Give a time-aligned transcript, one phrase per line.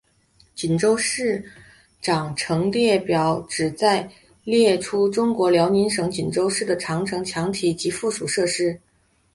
[0.55, 1.45] 锦州市
[2.01, 4.09] 长城列表旨在
[4.43, 8.81] 列出中国辽宁省锦州市的长城墙体及附属设施。